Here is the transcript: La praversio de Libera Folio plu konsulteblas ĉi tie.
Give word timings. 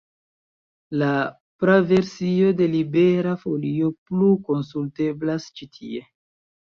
La 0.99 1.09
praversio 1.63 2.47
de 2.61 2.67
Libera 2.75 3.33
Folio 3.43 3.89
plu 4.07 4.31
konsulteblas 4.49 5.47
ĉi 5.61 5.69
tie. 5.77 6.01